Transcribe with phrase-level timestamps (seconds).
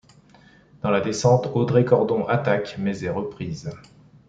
[0.81, 3.69] Dans la descente, Audrey Cordon attaque, mais est reprise.